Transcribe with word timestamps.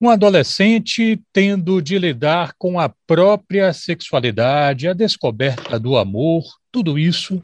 Um 0.00 0.08
adolescente 0.08 1.20
tendo 1.32 1.82
de 1.82 1.98
lidar 1.98 2.54
com 2.56 2.78
a 2.78 2.88
própria 3.04 3.72
sexualidade, 3.72 4.86
a 4.86 4.92
descoberta 4.92 5.78
do 5.78 5.96
amor, 5.96 6.44
tudo 6.70 6.96
isso 6.96 7.42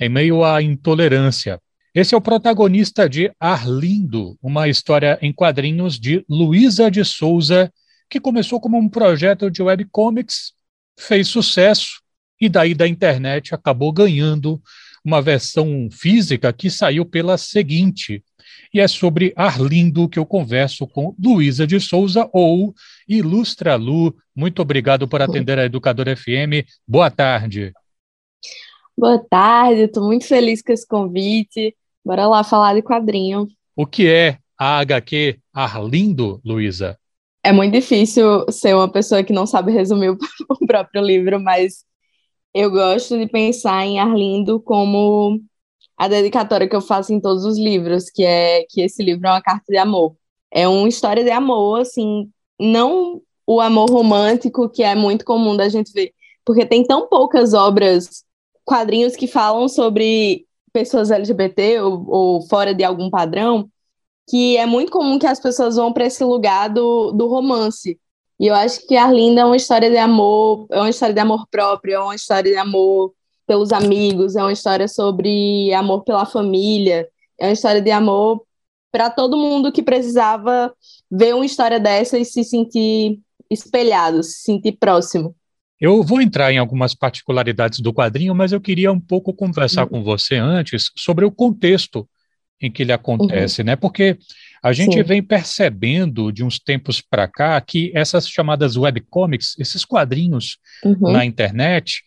em 0.00 0.08
meio 0.08 0.44
à 0.44 0.60
intolerância. 0.60 1.60
Esse 1.94 2.12
é 2.12 2.18
o 2.18 2.20
protagonista 2.20 3.08
de 3.08 3.30
Arlindo, 3.38 4.36
uma 4.42 4.68
história 4.68 5.16
em 5.22 5.32
quadrinhos 5.32 5.96
de 5.96 6.24
Luísa 6.28 6.90
de 6.90 7.04
Souza, 7.04 7.72
que 8.10 8.18
começou 8.18 8.60
como 8.60 8.76
um 8.76 8.88
projeto 8.88 9.48
de 9.48 9.62
webcomics, 9.62 10.52
fez 10.98 11.28
sucesso 11.28 12.00
e 12.40 12.48
daí 12.48 12.74
da 12.74 12.88
internet 12.88 13.54
acabou 13.54 13.92
ganhando 13.92 14.60
uma 15.04 15.22
versão 15.22 15.88
física 15.92 16.52
que 16.52 16.68
saiu 16.68 17.04
pela 17.04 17.38
seguinte, 17.38 18.24
e 18.74 18.80
é 18.80 18.88
sobre 18.88 19.32
Arlindo 19.36 20.08
que 20.08 20.18
eu 20.18 20.26
converso 20.26 20.84
com 20.84 21.14
Luísa 21.16 21.64
de 21.64 21.78
Souza 21.78 22.28
ou 22.32 22.74
Ilustra 23.08 23.76
Lu. 23.76 24.12
Muito 24.34 24.60
obrigado 24.60 25.06
por 25.06 25.22
atender 25.22 25.56
a 25.60 25.64
Educadora 25.64 26.16
FM. 26.16 26.66
Boa 26.86 27.08
tarde. 27.08 27.72
Boa 28.98 29.24
tarde, 29.30 29.82
estou 29.82 30.04
muito 30.04 30.26
feliz 30.26 30.60
com 30.60 30.72
esse 30.72 30.86
convite. 30.86 31.76
Bora 32.04 32.26
lá 32.26 32.42
falar 32.42 32.74
de 32.74 32.82
quadrinho. 32.82 33.46
O 33.76 33.86
que 33.86 34.08
é 34.08 34.38
a 34.58 34.78
HQ 34.80 35.38
Arlindo, 35.52 36.40
Luísa? 36.44 36.98
É 37.44 37.52
muito 37.52 37.74
difícil 37.74 38.50
ser 38.50 38.74
uma 38.74 38.90
pessoa 38.90 39.22
que 39.22 39.32
não 39.32 39.46
sabe 39.46 39.70
resumir 39.70 40.10
o 40.10 40.18
próprio 40.66 41.00
livro, 41.00 41.38
mas 41.38 41.84
eu 42.52 42.72
gosto 42.72 43.16
de 43.16 43.28
pensar 43.28 43.86
em 43.86 44.00
Arlindo 44.00 44.58
como 44.60 45.40
a 45.96 46.08
dedicatória 46.08 46.68
que 46.68 46.76
eu 46.76 46.80
faço 46.80 47.12
em 47.12 47.20
todos 47.20 47.44
os 47.44 47.58
livros, 47.58 48.10
que 48.10 48.24
é 48.24 48.64
que 48.68 48.80
esse 48.80 49.02
livro 49.02 49.26
é 49.26 49.30
uma 49.30 49.42
carta 49.42 49.64
de 49.68 49.76
amor. 49.76 50.16
É 50.50 50.66
uma 50.68 50.88
história 50.88 51.24
de 51.24 51.30
amor, 51.30 51.80
assim, 51.80 52.30
não 52.60 53.22
o 53.46 53.60
amor 53.60 53.90
romântico 53.90 54.68
que 54.68 54.82
é 54.82 54.94
muito 54.94 55.24
comum 55.24 55.56
da 55.56 55.68
gente 55.68 55.92
ver, 55.92 56.12
porque 56.44 56.64
tem 56.64 56.84
tão 56.84 57.08
poucas 57.08 57.52
obras, 57.54 58.24
quadrinhos 58.64 59.16
que 59.16 59.26
falam 59.26 59.68
sobre 59.68 60.46
pessoas 60.72 61.10
LGBT 61.10 61.80
ou, 61.80 62.04
ou 62.08 62.42
fora 62.48 62.74
de 62.74 62.82
algum 62.82 63.10
padrão, 63.10 63.68
que 64.28 64.56
é 64.56 64.66
muito 64.66 64.90
comum 64.90 65.18
que 65.18 65.26
as 65.26 65.40
pessoas 65.40 65.76
vão 65.76 65.92
para 65.92 66.06
esse 66.06 66.24
lugar 66.24 66.68
do, 66.68 67.12
do 67.12 67.26
romance. 67.28 67.98
E 68.40 68.46
eu 68.46 68.54
acho 68.54 68.86
que 68.86 68.96
Arlinda 68.96 69.42
é 69.42 69.44
uma 69.44 69.56
história 69.56 69.90
de 69.90 69.96
amor, 69.96 70.66
é 70.70 70.78
uma 70.78 70.90
história 70.90 71.14
de 71.14 71.20
amor 71.20 71.46
próprio, 71.50 71.94
é 71.94 72.00
uma 72.00 72.14
história 72.14 72.50
de 72.50 72.56
amor 72.56 73.12
pelos 73.46 73.72
amigos, 73.72 74.36
é 74.36 74.42
uma 74.42 74.52
história 74.52 74.88
sobre 74.88 75.72
amor 75.72 76.02
pela 76.02 76.26
família, 76.26 77.08
é 77.38 77.46
uma 77.46 77.52
história 77.52 77.80
de 77.80 77.90
amor 77.90 78.42
para 78.90 79.10
todo 79.10 79.36
mundo 79.36 79.72
que 79.72 79.82
precisava 79.82 80.72
ver 81.10 81.34
uma 81.34 81.44
história 81.44 81.80
dessa 81.80 82.18
e 82.18 82.24
se 82.24 82.44
sentir 82.44 83.18
espelhado, 83.50 84.22
se 84.22 84.42
sentir 84.42 84.72
próximo. 84.72 85.34
Eu 85.80 86.02
vou 86.02 86.20
entrar 86.20 86.52
em 86.52 86.58
algumas 86.58 86.94
particularidades 86.94 87.80
do 87.80 87.92
quadrinho, 87.92 88.34
mas 88.34 88.52
eu 88.52 88.60
queria 88.60 88.92
um 88.92 89.00
pouco 89.00 89.34
conversar 89.34 89.82
uhum. 89.82 89.88
com 89.88 90.04
você 90.04 90.36
antes 90.36 90.90
sobre 90.96 91.24
o 91.24 91.32
contexto 91.32 92.08
em 92.60 92.70
que 92.70 92.82
ele 92.82 92.92
acontece, 92.92 93.60
uhum. 93.60 93.66
né? 93.66 93.76
Porque 93.76 94.16
a 94.62 94.72
gente 94.72 94.94
Sim. 94.94 95.02
vem 95.02 95.22
percebendo 95.22 96.32
de 96.32 96.42
uns 96.42 96.58
tempos 96.58 97.00
para 97.00 97.28
cá 97.28 97.60
que 97.60 97.92
essas 97.94 98.28
chamadas 98.28 98.76
webcomics, 98.76 99.54
esses 99.58 99.84
quadrinhos 99.84 100.58
uhum. 100.82 101.12
na 101.12 101.24
internet, 101.24 102.02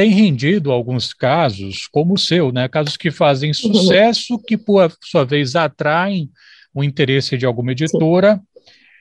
tem 0.00 0.08
rendido 0.12 0.72
alguns 0.72 1.12
casos, 1.12 1.86
como 1.86 2.14
o 2.14 2.18
seu, 2.18 2.50
né? 2.50 2.66
Casos 2.68 2.96
que 2.96 3.10
fazem 3.10 3.50
uhum. 3.50 3.74
sucesso, 3.74 4.38
que 4.38 4.56
por 4.56 4.90
sua 5.02 5.26
vez 5.26 5.54
atraem 5.54 6.30
o 6.74 6.82
interesse 6.82 7.36
de 7.36 7.44
alguma 7.44 7.72
editora. 7.72 8.40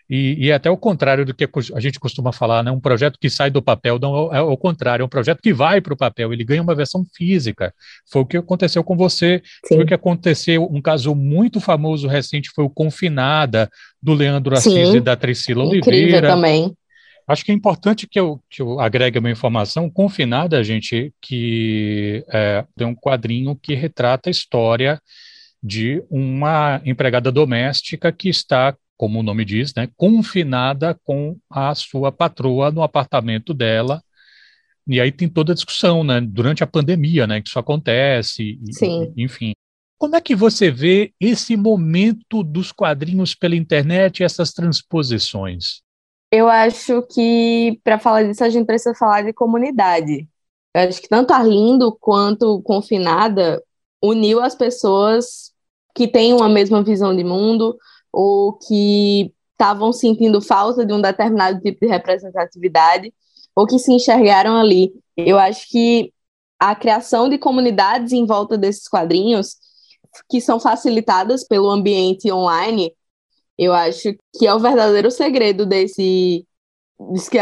E, 0.09 0.35
e, 0.37 0.49
é 0.49 0.55
até 0.55 0.69
o 0.69 0.75
contrário 0.75 1.23
do 1.23 1.33
que 1.33 1.47
a 1.73 1.79
gente 1.79 2.01
costuma 2.01 2.33
falar, 2.33 2.63
né? 2.63 2.71
Um 2.71 2.81
projeto 2.81 3.17
que 3.17 3.29
sai 3.29 3.49
do 3.49 3.61
papel 3.61 3.97
não 3.97 4.33
é 4.33 4.41
o 4.41 4.57
contrário, 4.57 5.03
é 5.03 5.05
um 5.05 5.09
projeto 5.09 5.39
que 5.41 5.53
vai 5.53 5.79
para 5.79 5.93
o 5.93 5.97
papel, 5.97 6.33
ele 6.33 6.43
ganha 6.43 6.61
uma 6.61 6.75
versão 6.75 7.05
física. 7.15 7.73
Foi 8.11 8.23
o 8.23 8.25
que 8.25 8.35
aconteceu 8.35 8.83
com 8.83 8.97
você, 8.97 9.41
Sim. 9.67 9.75
foi 9.75 9.83
o 9.85 9.87
que 9.87 9.93
aconteceu. 9.93 10.67
Um 10.69 10.81
caso 10.81 11.15
muito 11.15 11.61
famoso 11.61 12.09
recente 12.09 12.49
foi 12.53 12.65
o 12.65 12.69
Confinada, 12.69 13.69
do 14.01 14.13
Leandro 14.13 14.53
Assis 14.53 14.73
Sim. 14.73 14.97
e 14.97 14.99
da 14.99 15.15
Priscila 15.15 15.63
Incrível 15.63 15.93
Oliveira. 15.93 16.27
também. 16.27 16.73
Acho 17.29 17.45
que 17.45 17.51
é 17.51 17.53
importante 17.53 18.07
que 18.07 18.19
eu, 18.19 18.41
que 18.49 18.59
eu 18.59 18.79
agregue 18.79 19.19
uma 19.19 19.29
informação 19.29 19.87
confinada, 19.87 20.63
gente, 20.63 21.13
que 21.21 22.25
é, 22.27 22.65
tem 22.75 22.87
um 22.87 22.95
quadrinho 22.95 23.55
que 23.55 23.75
retrata 23.75 24.29
a 24.29 24.31
história 24.31 24.99
de 25.61 26.03
uma 26.09 26.81
empregada 26.83 27.31
doméstica 27.31 28.11
que 28.11 28.29
está, 28.29 28.75
como 28.97 29.19
o 29.19 29.23
nome 29.23 29.45
diz, 29.45 29.75
né, 29.75 29.87
confinada 29.95 30.99
com 31.03 31.37
a 31.47 31.75
sua 31.75 32.11
patroa 32.11 32.71
no 32.71 32.81
apartamento 32.81 33.53
dela. 33.53 34.01
E 34.87 34.99
aí 34.99 35.11
tem 35.11 35.29
toda 35.29 35.51
a 35.51 35.55
discussão, 35.55 36.03
né, 36.03 36.19
durante 36.19 36.63
a 36.63 36.67
pandemia, 36.67 37.27
né, 37.27 37.43
que 37.43 37.49
isso 37.49 37.59
acontece, 37.59 38.59
Sim. 38.71 39.13
E, 39.15 39.23
enfim. 39.23 39.51
Como 39.99 40.15
é 40.15 40.21
que 40.21 40.35
você 40.35 40.71
vê 40.71 41.13
esse 41.19 41.55
momento 41.55 42.41
dos 42.41 42.71
quadrinhos 42.71 43.35
pela 43.35 43.55
internet, 43.55 44.23
essas 44.23 44.51
transposições? 44.51 45.87
Eu 46.31 46.47
acho 46.47 47.01
que 47.03 47.79
para 47.83 47.97
falar 47.99 48.23
disso 48.23 48.43
a 48.43 48.49
gente 48.49 48.65
precisa 48.65 48.93
falar 48.93 49.23
de 49.23 49.33
comunidade. 49.33 50.27
Eu 50.73 50.81
acho 50.81 51.01
que 51.01 51.09
tanto 51.09 51.33
Arlindo 51.33 51.95
quanto 51.99 52.61
Confinada 52.61 53.61
uniu 54.01 54.39
as 54.39 54.55
pessoas 54.55 55.51
que 55.95 56.07
têm 56.07 56.33
uma 56.33 56.47
mesma 56.47 56.83
visão 56.83 57.15
de 57.15 57.23
mundo 57.23 57.77
ou 58.11 58.53
que 58.53 59.33
estavam 59.53 59.91
sentindo 59.91 60.41
falta 60.41 60.85
de 60.85 60.93
um 60.93 61.01
determinado 61.01 61.59
tipo 61.61 61.79
de 61.81 61.87
representatividade 61.87 63.13
ou 63.55 63.65
que 63.65 63.79
se 63.79 63.91
enxergaram 63.91 64.55
ali. 64.55 64.93
Eu 65.17 65.37
acho 65.37 65.67
que 65.69 66.13
a 66.59 66.75
criação 66.75 67.27
de 67.27 67.37
comunidades 67.37 68.13
em 68.13 68.25
volta 68.25 68.57
desses 68.57 68.87
quadrinhos, 68.87 69.57
que 70.29 70.39
são 70.39 70.59
facilitadas 70.59 71.45
pelo 71.45 71.69
ambiente 71.69 72.31
online, 72.31 72.93
eu 73.59 73.73
acho 73.73 74.15
que 74.33 74.47
é 74.47 74.55
o 74.55 74.59
verdadeiro 74.59 75.11
segredo 75.11 75.65
desse. 75.65 76.47
Que 77.29 77.37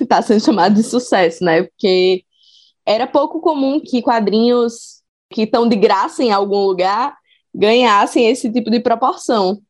está 0.00 0.22
sendo 0.22 0.40
chamado 0.44 0.76
de 0.76 0.84
sucesso, 0.84 1.44
né? 1.44 1.64
Porque 1.64 2.24
era 2.86 3.06
pouco 3.06 3.40
comum 3.40 3.80
que 3.80 4.00
quadrinhos 4.00 5.02
que 5.28 5.42
estão 5.42 5.68
de 5.68 5.74
graça 5.74 6.22
em 6.22 6.30
algum 6.30 6.64
lugar 6.66 7.16
ganhassem 7.52 8.28
esse 8.28 8.50
tipo 8.52 8.70
de 8.70 8.78
proporção. 8.78 9.60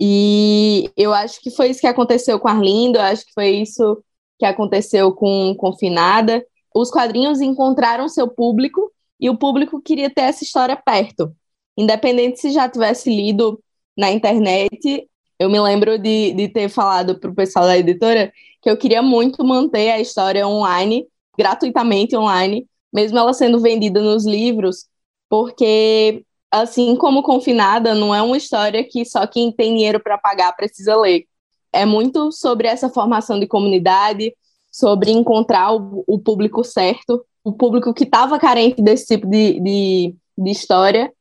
E 0.00 0.90
eu 0.96 1.14
acho 1.14 1.40
que 1.40 1.50
foi 1.52 1.70
isso 1.70 1.80
que 1.80 1.86
aconteceu 1.86 2.40
com 2.40 2.48
Arlindo, 2.48 2.98
eu 2.98 3.02
acho 3.02 3.24
que 3.24 3.32
foi 3.32 3.50
isso 3.50 4.02
que 4.38 4.44
aconteceu 4.44 5.12
com 5.12 5.54
Confinada. 5.56 6.44
Os 6.74 6.90
quadrinhos 6.90 7.40
encontraram 7.40 8.08
seu 8.08 8.28
público 8.28 8.92
e 9.20 9.30
o 9.30 9.36
público 9.38 9.80
queria 9.80 10.10
ter 10.10 10.22
essa 10.22 10.42
história 10.42 10.76
perto. 10.76 11.32
Independente 11.76 12.40
se 12.40 12.50
já 12.50 12.68
tivesse 12.68 13.08
lido 13.08 13.60
na 13.96 14.10
internet 14.10 15.08
eu 15.38 15.48
me 15.48 15.60
lembro 15.60 15.98
de, 15.98 16.32
de 16.32 16.48
ter 16.48 16.68
falado 16.68 17.18
para 17.18 17.30
o 17.30 17.34
pessoal 17.34 17.66
da 17.66 17.78
editora 17.78 18.32
que 18.60 18.68
eu 18.68 18.76
queria 18.76 19.02
muito 19.02 19.44
manter 19.44 19.90
a 19.90 20.00
história 20.00 20.46
online, 20.46 21.06
gratuitamente 21.36 22.16
online, 22.16 22.66
mesmo 22.92 23.18
ela 23.18 23.32
sendo 23.32 23.60
vendida 23.60 24.00
nos 24.02 24.26
livros, 24.26 24.86
porque, 25.28 26.24
assim 26.50 26.96
como 26.96 27.22
Confinada, 27.22 27.94
não 27.94 28.14
é 28.14 28.20
uma 28.22 28.36
história 28.36 28.82
que 28.82 29.04
só 29.04 29.26
quem 29.26 29.52
tem 29.52 29.74
dinheiro 29.74 30.00
para 30.00 30.18
pagar 30.18 30.56
precisa 30.56 30.96
ler. 30.96 31.24
É 31.72 31.84
muito 31.84 32.32
sobre 32.32 32.66
essa 32.66 32.88
formação 32.88 33.38
de 33.38 33.46
comunidade, 33.46 34.34
sobre 34.72 35.10
encontrar 35.12 35.72
o, 35.74 36.02
o 36.06 36.18
público 36.18 36.64
certo, 36.64 37.24
o 37.44 37.52
público 37.52 37.94
que 37.94 38.04
estava 38.04 38.38
carente 38.38 38.82
desse 38.82 39.06
tipo 39.06 39.26
de, 39.26 39.60
de, 39.60 40.16
de 40.36 40.50
história, 40.50 41.12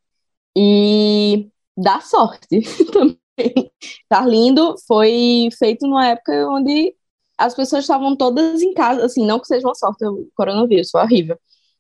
e 0.58 1.50
dar 1.78 2.02
sorte 2.02 2.62
também. 2.92 3.27
Carlindo 4.10 4.76
foi 4.88 5.50
feito 5.58 5.88
numa 5.88 6.08
época 6.08 6.48
onde 6.50 6.94
as 7.38 7.54
pessoas 7.56 7.84
estavam 7.84 8.16
todas 8.16 8.62
em 8.62 8.74
casa, 8.74 9.06
assim, 9.06 9.26
não 9.26 9.40
que 9.40 9.48
seja 9.48 9.68
uma 9.68 9.76
sorte 9.76 10.06
o 10.06 10.28
coronavírus, 10.36 10.90
foi 10.90 11.02
horrível, 11.02 11.38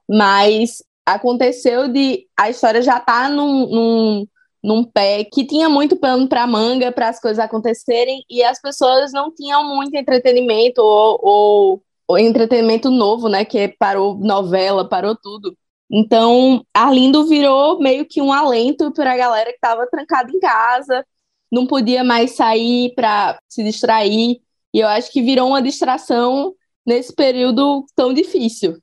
mas 0.07 0.83
aconteceu 1.05 1.87
de 1.87 2.27
a 2.37 2.49
história 2.49 2.81
já 2.81 2.99
tá 2.99 3.27
num, 3.29 3.67
num, 3.67 4.27
num 4.63 4.83
pé 4.83 5.23
que 5.23 5.45
tinha 5.45 5.69
muito 5.69 5.95
pano 5.95 6.27
para 6.27 6.45
manga 6.45 6.91
para 6.91 7.09
as 7.09 7.19
coisas 7.19 7.39
acontecerem 7.39 8.23
e 8.29 8.43
as 8.43 8.61
pessoas 8.61 9.11
não 9.13 9.33
tinham 9.33 9.63
muito 9.75 9.95
entretenimento 9.95 10.81
ou, 10.81 11.19
ou, 11.23 11.83
ou 12.07 12.17
entretenimento 12.19 12.91
novo, 12.91 13.29
né, 13.29 13.45
que 13.45 13.67
parou 13.79 14.15
novela, 14.17 14.87
parou 14.87 15.15
tudo. 15.15 15.57
Então, 15.89 16.63
Arlindo 16.73 17.25
virou 17.25 17.79
meio 17.79 18.05
que 18.05 18.21
um 18.21 18.33
alento 18.33 18.91
para 18.91 19.13
a 19.13 19.17
galera 19.17 19.49
que 19.49 19.55
estava 19.55 19.87
trancada 19.87 20.29
em 20.31 20.39
casa, 20.39 21.05
não 21.51 21.65
podia 21.65 22.03
mais 22.03 22.31
sair 22.31 22.93
para 22.95 23.39
se 23.47 23.63
distrair. 23.63 24.41
E 24.73 24.79
eu 24.79 24.87
acho 24.87 25.11
que 25.11 25.21
virou 25.21 25.49
uma 25.49 25.61
distração 25.61 26.53
nesse 26.85 27.13
período 27.13 27.85
tão 27.95 28.13
difícil. 28.13 28.77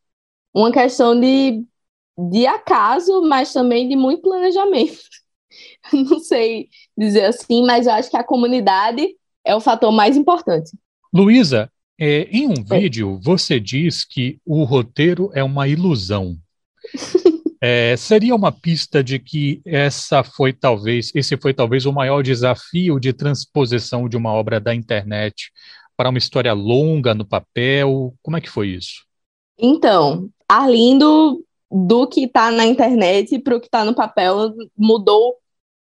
Uma 0.53 0.73
questão 0.73 1.19
de, 1.19 1.65
de 2.31 2.47
acaso, 2.47 3.23
mas 3.23 3.53
também 3.53 3.89
de 3.89 3.97
muito 3.97 4.23
planejamento. 4.23 4.99
não 5.93 6.19
sei 6.19 6.69
dizer 6.97 7.27
assim, 7.27 7.65
mas 7.65 7.87
eu 7.87 7.93
acho 7.93 8.11
que 8.11 8.17
a 8.17 8.25
comunidade 8.25 9.15
é 9.45 9.55
o 9.55 9.61
fator 9.61 9.93
mais 9.93 10.17
importante. 10.17 10.73
Luísa, 11.13 11.71
é, 11.99 12.23
em 12.31 12.49
um 12.49 12.65
vídeo 12.65 13.21
você 13.23 13.61
diz 13.61 14.05
que 14.05 14.39
o 14.45 14.65
roteiro 14.65 15.31
é 15.33 15.45
uma 15.45 15.69
ilusão. 15.69 16.37
É, 17.67 17.97
seria 17.97 18.35
uma 18.35 18.53
pista 18.53 19.03
de 19.03 19.19
que 19.19 19.63
essa 19.65 20.23
foi 20.23 20.53
talvez, 20.53 21.11
esse 21.15 21.35
foi 21.39 21.55
talvez 21.55 21.87
o 21.87 21.93
maior 21.95 22.23
desafio 22.23 23.01
de 23.01 23.11
transposição 23.11 24.07
de 24.07 24.19
uma 24.19 24.31
obra 24.35 24.61
da 24.61 24.75
internet 24.75 25.51
para 25.97 26.11
uma 26.11 26.19
história 26.19 26.53
longa 26.53 27.15
no 27.15 27.25
papel. 27.25 28.15
Como 28.23 28.37
é 28.37 28.41
que 28.43 28.51
foi 28.51 28.69
isso? 28.69 29.07
Então, 29.59 30.29
Arlindo, 30.47 31.43
do 31.71 32.07
que 32.07 32.25
está 32.25 32.51
na 32.51 32.67
internet 32.67 33.39
para 33.39 33.57
o 33.57 33.61
que 33.61 33.69
está 33.69 33.83
no 33.83 33.95
papel, 33.95 34.53
mudou 34.77 35.37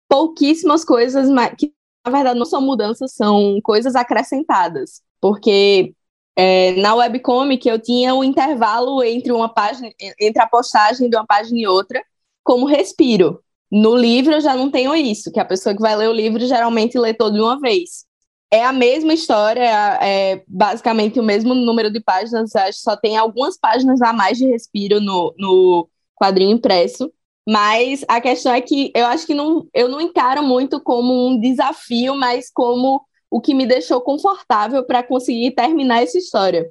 pouquíssimas 0.06 0.84
coisas, 0.84 1.26
mas 1.30 1.54
que 1.56 1.72
na 2.04 2.12
verdade 2.12 2.38
não 2.38 2.44
são 2.44 2.60
mudanças, 2.60 3.14
são 3.14 3.58
coisas 3.62 3.96
acrescentadas. 3.96 5.00
Porque 5.22 5.94
é, 6.36 6.72
na 6.76 6.94
webcomic 6.94 7.68
eu 7.68 7.78
tinha 7.78 8.14
um 8.14 8.24
intervalo 8.24 9.02
entre 9.02 9.32
uma 9.32 9.48
página, 9.48 9.90
entre 10.20 10.42
a 10.42 10.46
postagem 10.48 11.08
de 11.10 11.16
uma 11.16 11.26
página 11.26 11.58
e 11.58 11.66
outra, 11.66 12.02
como 12.42 12.66
respiro. 12.66 13.40
No 13.70 13.96
livro 13.96 14.34
eu 14.34 14.40
já 14.40 14.54
não 14.54 14.70
tenho 14.70 14.94
isso, 14.94 15.32
que 15.32 15.40
a 15.40 15.44
pessoa 15.44 15.74
que 15.74 15.80
vai 15.80 15.96
ler 15.96 16.08
o 16.08 16.12
livro 16.12 16.46
geralmente 16.46 16.98
lê 16.98 17.14
todo 17.14 17.34
de 17.34 17.40
uma 17.40 17.58
vez. 17.58 18.04
É 18.50 18.64
a 18.64 18.72
mesma 18.72 19.14
história, 19.14 19.98
é 20.02 20.42
basicamente 20.46 21.18
o 21.18 21.22
mesmo 21.22 21.54
número 21.54 21.90
de 21.90 22.00
páginas, 22.00 22.54
acho 22.54 22.80
só 22.80 22.96
tem 22.96 23.16
algumas 23.16 23.58
páginas 23.58 24.02
a 24.02 24.12
mais 24.12 24.36
de 24.36 24.46
respiro 24.46 25.00
no, 25.00 25.34
no 25.38 25.88
quadrinho 26.14 26.52
impresso. 26.56 27.10
Mas 27.48 28.04
a 28.08 28.20
questão 28.20 28.52
é 28.52 28.60
que 28.60 28.92
eu 28.94 29.06
acho 29.06 29.26
que 29.26 29.34
não, 29.34 29.66
eu 29.74 29.88
não 29.88 30.00
encaro 30.00 30.42
muito 30.42 30.80
como 30.80 31.28
um 31.28 31.40
desafio, 31.40 32.14
mas 32.14 32.50
como 32.52 33.04
o 33.32 33.40
que 33.40 33.54
me 33.54 33.66
deixou 33.66 33.98
confortável 34.02 34.84
para 34.84 35.02
conseguir 35.02 35.52
terminar 35.52 36.02
essa 36.02 36.18
história. 36.18 36.70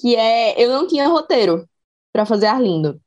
Que 0.00 0.14
é, 0.14 0.54
eu 0.62 0.70
não 0.70 0.86
tinha 0.86 1.08
roteiro 1.08 1.68
para 2.12 2.24
fazer 2.24 2.46
Arlindo. 2.46 3.00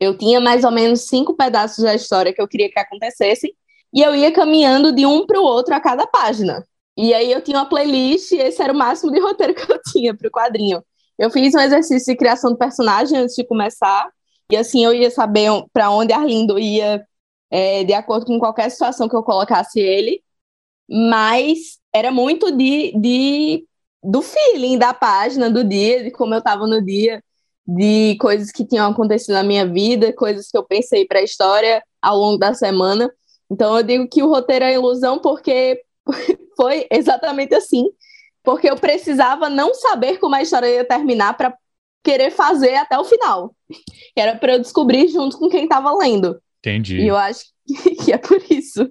Eu 0.00 0.18
tinha 0.18 0.40
mais 0.40 0.64
ou 0.64 0.72
menos 0.72 1.02
cinco 1.06 1.36
pedaços 1.36 1.84
da 1.84 1.94
história 1.94 2.32
que 2.34 2.42
eu 2.42 2.48
queria 2.48 2.68
que 2.68 2.80
acontecessem, 2.80 3.54
e 3.94 4.02
eu 4.02 4.12
ia 4.14 4.32
caminhando 4.32 4.92
de 4.92 5.06
um 5.06 5.24
para 5.24 5.40
o 5.40 5.44
outro 5.44 5.72
a 5.72 5.80
cada 5.80 6.04
página. 6.04 6.66
E 6.96 7.14
aí 7.14 7.30
eu 7.30 7.40
tinha 7.42 7.58
uma 7.58 7.68
playlist, 7.68 8.32
e 8.32 8.38
esse 8.38 8.60
era 8.60 8.72
o 8.72 8.76
máximo 8.76 9.12
de 9.12 9.20
roteiro 9.22 9.54
que 9.54 9.72
eu 9.72 9.80
tinha 9.92 10.16
para 10.16 10.26
o 10.26 10.30
quadrinho. 10.30 10.84
Eu 11.16 11.30
fiz 11.30 11.54
um 11.54 11.60
exercício 11.60 12.12
de 12.12 12.18
criação 12.18 12.50
do 12.50 12.58
personagem 12.58 13.18
antes 13.18 13.36
de 13.36 13.46
começar, 13.46 14.10
e 14.50 14.56
assim 14.56 14.84
eu 14.84 14.92
ia 14.92 15.12
saber 15.12 15.50
para 15.72 15.90
onde 15.90 16.12
Arlindo 16.12 16.58
ia, 16.58 17.06
é, 17.50 17.84
de 17.84 17.92
acordo 17.94 18.26
com 18.26 18.38
qualquer 18.40 18.68
situação 18.70 19.08
que 19.08 19.14
eu 19.14 19.22
colocasse 19.22 19.78
ele. 19.78 20.20
Mas 20.88 21.78
era 21.96 22.10
muito 22.10 22.52
de, 22.52 22.92
de 23.00 23.64
do 24.04 24.20
feeling 24.20 24.78
da 24.78 24.92
página, 24.92 25.50
do 25.50 25.64
dia, 25.64 26.04
de 26.04 26.10
como 26.10 26.34
eu 26.34 26.38
estava 26.38 26.66
no 26.66 26.84
dia, 26.84 27.22
de 27.66 28.16
coisas 28.20 28.52
que 28.52 28.66
tinham 28.66 28.90
acontecido 28.90 29.32
na 29.32 29.42
minha 29.42 29.66
vida, 29.66 30.12
coisas 30.12 30.48
que 30.48 30.56
eu 30.56 30.62
pensei 30.62 31.06
para 31.06 31.20
a 31.20 31.22
história 31.22 31.82
ao 32.00 32.18
longo 32.18 32.38
da 32.38 32.52
semana. 32.52 33.10
Então 33.50 33.76
eu 33.76 33.82
digo 33.82 34.08
que 34.08 34.22
o 34.22 34.28
roteiro 34.28 34.66
é 34.66 34.74
ilusão 34.74 35.18
porque 35.18 35.80
foi 36.56 36.86
exatamente 36.90 37.54
assim, 37.54 37.86
porque 38.44 38.70
eu 38.70 38.76
precisava 38.76 39.48
não 39.48 39.72
saber 39.74 40.18
como 40.18 40.34
a 40.34 40.42
história 40.42 40.68
ia 40.68 40.84
terminar 40.84 41.34
para 41.34 41.56
querer 42.04 42.30
fazer 42.30 42.76
até 42.76 42.98
o 42.98 43.04
final. 43.04 43.54
Era 44.14 44.36
para 44.36 44.52
eu 44.52 44.60
descobrir 44.60 45.08
junto 45.08 45.38
com 45.38 45.48
quem 45.48 45.64
estava 45.64 45.92
lendo. 45.96 46.40
Entendi. 46.60 46.98
E 46.98 47.08
eu 47.08 47.16
acho 47.16 47.46
que 48.04 48.12
é 48.12 48.18
por 48.18 48.40
isso. 48.50 48.86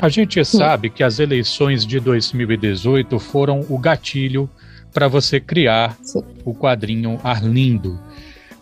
A 0.00 0.08
gente 0.08 0.44
sabe 0.44 0.88
que 0.88 1.02
as 1.02 1.18
eleições 1.18 1.84
de 1.84 1.98
2018 1.98 3.18
foram 3.18 3.66
o 3.68 3.76
gatilho 3.78 4.48
para 4.92 5.08
você 5.08 5.40
criar 5.40 5.96
Sim. 6.00 6.22
o 6.44 6.54
quadrinho 6.54 7.18
Arlindo. 7.24 7.98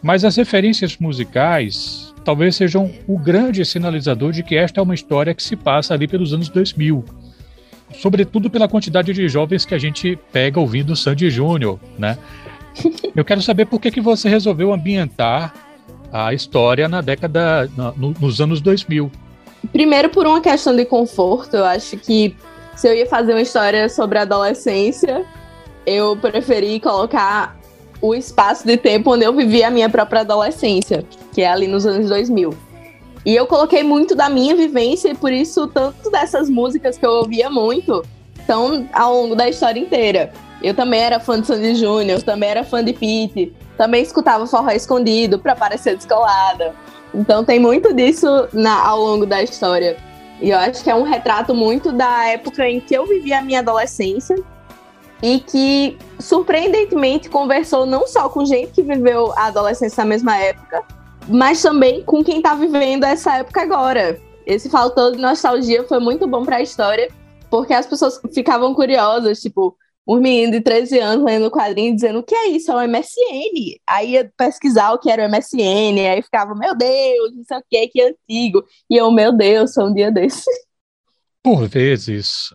Mas 0.03 0.25
as 0.25 0.37
referências 0.37 0.97
musicais 0.97 2.15
talvez 2.25 2.57
sejam 2.57 2.91
o 3.07 3.19
grande 3.19 3.65
sinalizador 3.65 4.33
de 4.33 4.43
que 4.43 4.57
esta 4.57 4.81
é 4.81 4.83
uma 4.83 4.95
história 4.95 5.35
que 5.35 5.43
se 5.43 5.55
passa 5.55 5.93
ali 5.93 6.09
pelos 6.09 6.33
anos 6.33 6.49
2000. 6.49 7.05
Sobretudo 8.01 8.49
pela 8.51 8.67
quantidade 8.67 9.13
de 9.13 9.29
jovens 9.29 9.65
que 9.65 9.75
a 9.75 9.79
gente 9.79 10.19
pega 10.33 10.59
ouvindo 10.59 10.97
Sandy 10.97 11.31
Júnior, 11.31 11.79
né? 11.99 12.19
Eu 13.15 13.25
quero 13.25 13.43
saber 13.43 13.67
por 13.67 13.81
que, 13.81 13.91
que 13.91 14.01
você 14.01 14.29
resolveu 14.29 14.73
ambientar 14.73 15.55
a 16.15 16.33
história 16.33 16.89
na 16.89 17.01
década, 17.01 17.69
no, 17.97 18.15
nos 18.21 18.41
anos 18.41 18.61
2000. 18.61 19.11
Primeiro, 19.73 20.09
por 20.11 20.25
uma 20.25 20.41
questão 20.41 20.77
de 20.77 20.85
conforto, 20.85 21.57
eu 21.57 21.65
acho 21.65 21.97
que 21.97 22.37
se 22.77 22.89
eu 22.89 22.95
ia 22.95 23.05
fazer 23.05 23.33
uma 23.33 23.43
história 23.43 23.89
sobre 23.89 24.21
adolescência, 24.21 25.25
eu 25.85 26.17
preferi 26.17 26.79
colocar 26.79 27.59
o 28.01 28.15
espaço 28.15 28.65
de 28.65 28.77
tempo 28.77 29.13
onde 29.13 29.25
eu 29.25 29.33
vivi 29.33 29.65
a 29.65 29.71
minha 29.71 29.91
própria 29.91 30.21
adolescência, 30.21 31.05
que 31.33 31.43
é 31.43 31.49
ali 31.49 31.67
nos 31.67 31.85
anos 31.85 32.09
2000. 32.09 32.55
E 33.27 33.35
eu 33.35 33.47
coloquei 33.49 33.83
muito 33.83 34.15
da 34.15 34.29
minha 34.29 34.55
vivência 34.55 35.09
e 35.09 35.15
por 35.17 35.33
isso 35.33 35.67
tanto 35.67 36.11
dessas 36.11 36.49
músicas 36.49 36.97
que 36.97 37.05
eu 37.05 37.11
ouvia 37.11 37.51
muito 37.51 38.05
estão 38.39 38.87
ao 38.93 39.23
longo 39.23 39.35
da 39.35 39.49
história 39.49 39.81
inteira. 39.81 40.33
Eu 40.63 40.75
também 40.75 41.01
era 41.01 41.19
fã 41.19 41.41
de 41.41 41.47
Sandy 41.49 41.75
Júnior, 41.75 42.23
também 42.23 42.51
era 42.51 42.63
fã 42.63 42.85
de 42.85 42.93
Pete, 42.93 43.53
também 43.77 44.03
escutava 44.03 44.47
forró 44.47 44.71
escondido 44.71 45.39
para 45.39 45.55
parecer 45.55 45.97
descolada. 45.97 46.75
Então 47.15 47.45
tem 47.45 47.59
muito 47.59 47.93
disso 47.95 48.49
na, 48.53 48.85
ao 48.87 49.01
longo 49.01 49.27
da 49.27 49.43
história. 49.43 49.97
E 50.41 50.51
eu 50.51 50.59
acho 50.59 50.83
que 50.83 50.91
é 50.91 50.95
um 50.95 51.03
retrato 51.03 51.55
muito 51.55 51.93
da 51.93 52.27
época 52.27 52.69
em 52.69 52.81
que 52.81 52.95
eu 52.95 53.07
vivi 53.07 53.33
a 53.33 53.43
minha 53.43 53.61
adolescência 53.61 54.37
e 55.23 55.39
que, 55.39 55.97
surpreendentemente, 56.19 57.31
conversou 57.31 57.87
não 57.87 58.07
só 58.07 58.29
com 58.29 58.45
gente 58.45 58.73
que 58.73 58.83
viveu 58.83 59.33
a 59.37 59.47
adolescência 59.47 60.03
na 60.05 60.09
mesma 60.11 60.37
época, 60.37 60.83
mas 61.29 61.63
também 61.63 62.03
com 62.03 62.23
quem 62.23 62.39
está 62.39 62.55
vivendo 62.55 63.05
essa 63.05 63.39
época 63.39 63.63
agora. 63.63 64.21
Esse 64.45 64.69
faltou 64.69 65.13
de 65.13 65.19
nostalgia 65.19 65.85
foi 65.85 65.99
muito 65.99 66.27
bom 66.27 66.45
para 66.45 66.57
a 66.57 66.63
história, 66.63 67.11
porque 67.49 67.73
as 67.73 67.87
pessoas 67.87 68.21
ficavam 68.35 68.75
curiosas, 68.75 69.41
tipo, 69.41 69.77
um 70.07 70.21
menino 70.21 70.53
de 70.53 70.61
13 70.61 70.99
anos 70.99 71.25
lendo 71.25 71.47
o 71.47 71.51
quadrinho 71.51 71.95
dizendo 71.95 72.19
o 72.19 72.23
que 72.23 72.35
é 72.35 72.49
isso, 72.49 72.71
é 72.71 72.75
o 72.75 72.89
MSN. 72.89 73.79
Aí 73.89 74.13
ia 74.13 74.31
pesquisar 74.37 74.93
o 74.93 74.99
que 74.99 75.11
era 75.11 75.27
o 75.27 75.31
MSN, 75.31 75.99
aí 76.11 76.23
ficava, 76.23 76.55
meu 76.55 76.77
Deus, 76.77 77.35
não 77.35 77.45
sei 77.45 77.57
o 77.57 77.65
que, 77.69 77.89
que 77.89 78.03
antigo. 78.03 78.65
E 78.91 78.97
eu, 78.97 79.11
meu 79.11 79.33
Deus, 79.35 79.73
sou 79.73 79.87
um 79.89 79.95
dia 79.95 80.11
desse. 80.13 80.45
Por 81.43 81.69
vezes, 81.69 82.55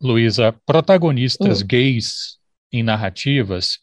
Luísa, 0.00 0.54
protagonistas 0.66 1.62
hum. 1.62 1.66
gays 1.66 2.38
em 2.72 2.82
narrativas 2.82 3.78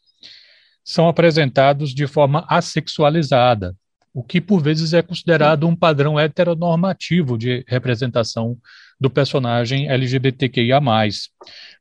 são 0.84 1.08
apresentados 1.08 1.94
de 1.94 2.08
forma 2.08 2.46
assexualizada, 2.50 3.76
o 4.14 4.22
que 4.22 4.42
por 4.42 4.62
vezes 4.62 4.94
é 4.94 5.02
considerado 5.02 5.66
um 5.66 5.76
padrão 5.76 6.20
heteronormativo 6.20 7.38
de 7.38 7.64
representação 7.68 8.58
do 9.02 9.10
personagem 9.10 9.90
LGBTQIA+. 9.90 10.80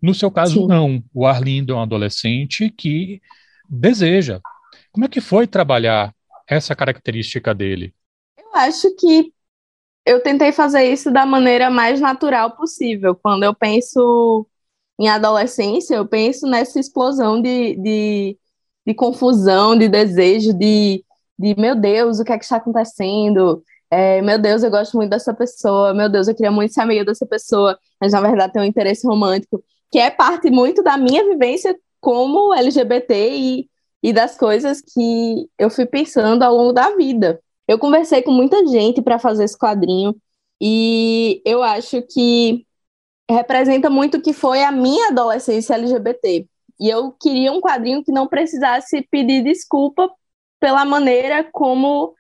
No 0.01 0.15
seu 0.15 0.31
caso, 0.31 0.63
Sim. 0.63 0.67
não. 0.67 1.05
O 1.13 1.27
Arlindo 1.27 1.75
é 1.75 1.77
um 1.77 1.83
adolescente 1.83 2.71
que 2.71 3.21
deseja. 3.69 4.41
Como 4.91 5.05
é 5.05 5.09
que 5.09 5.21
foi 5.21 5.47
trabalhar 5.47 6.15
essa 6.49 6.75
característica 6.75 7.55
dele? 7.55 7.95
Eu 8.39 8.55
acho 8.55 8.97
que 8.97 9.35
eu 10.07 10.23
tentei 10.23 10.51
fazer 10.51 10.91
isso 10.91 11.11
da 11.13 11.27
maneira 11.27 11.69
mais 11.69 12.01
natural 12.01 12.57
possível. 12.57 13.15
Quando 13.15 13.45
eu 13.45 13.55
penso 13.55 14.47
em 14.99 15.07
adolescência, 15.07 15.97
eu 15.97 16.09
penso 16.09 16.47
nessa 16.47 16.81
explosão 16.81 17.43
de, 17.43 17.77
de, 17.77 18.39
de 18.87 18.95
confusão, 18.95 19.77
de 19.77 19.91
desejo, 19.91 20.55
de, 20.55 21.05
de 21.39 21.55
meu 21.55 21.75
Deus, 21.75 22.19
o 22.19 22.25
que 22.25 22.33
é 22.33 22.39
que 22.39 22.45
está 22.45 22.57
acontecendo? 22.57 23.63
É, 23.91 24.23
meu 24.23 24.39
Deus, 24.39 24.63
eu 24.63 24.71
gosto 24.71 24.97
muito 24.97 25.11
dessa 25.11 25.35
pessoa, 25.35 25.93
meu 25.93 26.09
Deus, 26.09 26.29
eu 26.29 26.35
queria 26.35 26.51
muito 26.51 26.73
ser 26.73 26.81
amiga 26.81 27.05
dessa 27.05 27.27
pessoa, 27.27 27.79
mas 28.01 28.13
na 28.13 28.21
verdade 28.21 28.53
tem 28.53 28.63
um 28.63 28.65
interesse 28.65 29.07
romântico, 29.07 29.63
que 29.91 29.99
é 29.99 30.11
parte 30.11 30.51
muito 30.51 30.83
da 30.83 30.97
minha 30.97 31.25
vivência 31.25 31.77
como 32.01 32.55
LGBT 32.55 33.31
e, 33.33 33.69
e 34.03 34.13
das 34.13 34.37
coisas 34.39 34.81
que 34.81 35.49
eu 35.59 35.69
fui 35.69 35.87
pensando 35.87 36.43
ao 36.43 36.55
longo 36.55 36.73
da 36.73 36.95
vida. 36.95 37.41
Eu 37.67 37.79
conversei 37.79 38.23
com 38.23 38.31
muita 38.31 38.65
gente 38.67 39.03
para 39.03 39.19
fazer 39.19 39.45
esse 39.45 39.59
quadrinho 39.59 40.15
e 40.61 41.43
eu 41.45 41.63
acho 41.63 42.03
que 42.03 42.67
representa 43.29 43.91
muito 43.91 44.19
o 44.19 44.23
que 44.23 44.33
foi 44.33 44.63
a 44.63 44.73
minha 44.73 45.09
adolescência 45.09 45.75
LGBT. 45.75 46.47
E 46.81 46.89
eu 46.89 47.13
queria 47.13 47.53
um 47.53 47.61
quadrinho 47.61 48.03
que 48.05 48.13
não 48.13 48.27
precisasse 48.27 49.07
pedir 49.11 49.43
desculpa 49.43 50.11
pela 50.61 50.85
maneira 50.85 51.45
como 51.53 52.15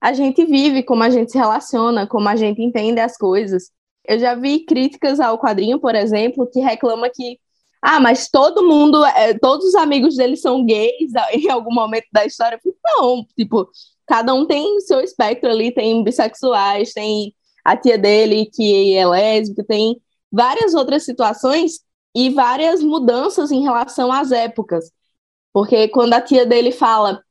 a 0.00 0.12
gente 0.12 0.44
vive, 0.44 0.82
como 0.82 1.02
a 1.02 1.10
gente 1.10 1.32
se 1.32 1.38
relaciona, 1.38 2.06
como 2.06 2.28
a 2.28 2.36
gente 2.36 2.62
entende 2.62 3.00
as 3.00 3.16
coisas. 3.16 3.70
Eu 4.06 4.18
já 4.18 4.34
vi 4.34 4.60
críticas 4.60 5.20
ao 5.20 5.38
quadrinho, 5.38 5.80
por 5.80 5.94
exemplo, 5.94 6.46
que 6.46 6.60
reclama 6.60 7.08
que 7.10 7.38
ah, 7.86 8.00
mas 8.00 8.30
todo 8.30 8.66
mundo, 8.66 9.04
é, 9.04 9.34
todos 9.38 9.66
os 9.66 9.74
amigos 9.74 10.16
dele 10.16 10.38
são 10.38 10.64
gays 10.64 11.12
em 11.34 11.50
algum 11.50 11.72
momento 11.72 12.06
da 12.10 12.24
história. 12.24 12.58
Não, 12.82 13.26
tipo, 13.36 13.68
cada 14.06 14.32
um 14.32 14.46
tem 14.46 14.80
seu 14.80 15.00
espectro 15.00 15.50
ali, 15.50 15.70
tem 15.70 16.02
bissexuais, 16.02 16.94
tem 16.94 17.34
a 17.64 17.76
tia 17.76 17.98
dele 17.98 18.46
que 18.46 18.94
é 18.94 19.06
lésbica, 19.06 19.64
tem 19.64 20.00
várias 20.32 20.74
outras 20.74 21.04
situações 21.04 21.80
e 22.14 22.30
várias 22.30 22.82
mudanças 22.82 23.50
em 23.50 23.62
relação 23.62 24.10
às 24.12 24.32
épocas. 24.32 24.90
Porque 25.52 25.88
quando 25.88 26.14
a 26.14 26.20
tia 26.20 26.46
dele 26.46 26.72
fala, 26.72 27.22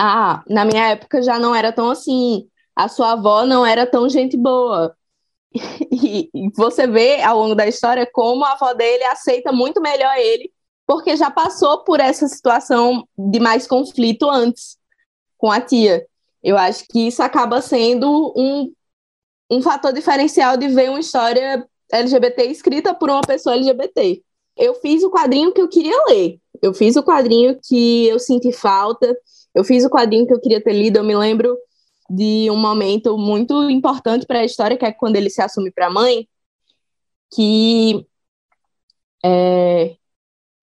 ah, 0.00 0.44
na 0.48 0.64
minha 0.64 0.90
época 0.90 1.20
já 1.20 1.40
não 1.40 1.52
era 1.52 1.72
tão 1.72 1.90
assim, 1.90 2.48
a 2.76 2.88
sua 2.88 3.12
avó 3.12 3.44
não 3.44 3.66
era 3.66 3.84
tão 3.84 4.08
gente 4.08 4.36
boa. 4.36 4.96
E, 5.90 6.30
você 6.54 6.86
vê 6.86 7.20
ao 7.22 7.38
longo 7.38 7.54
da 7.54 7.66
história 7.66 8.08
como 8.12 8.44
a 8.44 8.52
avó 8.52 8.72
dele 8.74 9.02
aceita 9.04 9.50
muito 9.50 9.80
melhor 9.80 10.16
ele, 10.16 10.52
porque 10.86 11.16
já 11.16 11.30
passou 11.30 11.82
por 11.84 11.98
essa 11.98 12.28
situação 12.28 13.08
de 13.16 13.40
mais 13.40 13.66
conflito 13.66 14.30
antes 14.30 14.78
com 15.36 15.50
a 15.50 15.60
tia. 15.60 16.06
Eu 16.42 16.56
acho 16.56 16.84
que 16.88 17.08
isso 17.08 17.22
acaba 17.22 17.60
sendo 17.60 18.32
um, 18.36 18.72
um 19.50 19.60
fator 19.60 19.92
diferencial 19.92 20.56
de 20.56 20.68
ver 20.68 20.90
uma 20.90 21.00
história 21.00 21.66
LGBT 21.90 22.44
escrita 22.44 22.94
por 22.94 23.10
uma 23.10 23.22
pessoa 23.22 23.56
LGBT. 23.56 24.22
Eu 24.56 24.74
fiz 24.74 25.02
o 25.02 25.10
quadrinho 25.10 25.52
que 25.52 25.60
eu 25.60 25.68
queria 25.68 26.04
ler. 26.06 26.38
Eu 26.62 26.72
fiz 26.72 26.94
o 26.94 27.02
quadrinho 27.02 27.58
que 27.60 28.06
eu 28.06 28.18
senti 28.18 28.52
falta. 28.52 29.16
Eu 29.58 29.64
fiz 29.64 29.84
o 29.84 29.90
quadrinho 29.90 30.24
que 30.24 30.32
eu 30.32 30.40
queria 30.40 30.62
ter 30.62 30.72
lido. 30.72 30.98
Eu 30.98 31.04
me 31.04 31.16
lembro 31.16 31.58
de 32.08 32.48
um 32.48 32.56
momento 32.56 33.18
muito 33.18 33.68
importante 33.68 34.24
para 34.24 34.38
a 34.38 34.44
história, 34.44 34.76
que 34.76 34.84
é 34.84 34.92
quando 34.92 35.16
ele 35.16 35.28
se 35.28 35.42
assume 35.42 35.72
para 35.72 35.88
a 35.88 35.90
mãe, 35.90 36.28
que 37.34 38.06
é, 39.24 39.96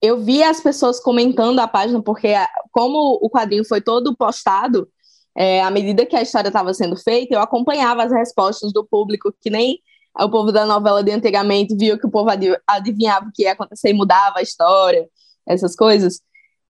eu 0.01 0.17
vi 0.23 0.41
as 0.41 0.61
pessoas 0.61 0.97
comentando 1.01 1.59
a 1.59 1.67
página, 1.67 2.01
porque 2.01 2.29
como 2.71 3.19
o 3.21 3.29
quadrinho 3.29 3.65
foi 3.65 3.81
todo 3.81 4.15
postado, 4.15 4.87
é, 5.35 5.61
à 5.61 5.69
medida 5.69 6.05
que 6.05 6.15
a 6.15 6.21
história 6.21 6.47
estava 6.47 6.73
sendo 6.73 6.95
feita, 6.95 7.35
eu 7.35 7.41
acompanhava 7.41 8.01
as 8.01 8.13
respostas 8.13 8.71
do 8.71 8.85
público, 8.85 9.33
que 9.41 9.49
nem 9.49 9.77
o 10.17 10.29
povo 10.29 10.53
da 10.53 10.65
novela 10.65 11.03
de 11.03 11.11
antigamente 11.11 11.75
viu 11.75 11.99
que 11.99 12.07
o 12.07 12.11
povo 12.11 12.29
adivinhava 12.65 13.27
o 13.27 13.31
que 13.33 13.43
ia 13.43 13.51
acontecer 13.51 13.89
e 13.89 13.93
mudava 13.93 14.39
a 14.39 14.41
história, 14.41 15.05
essas 15.45 15.75
coisas. 15.75 16.21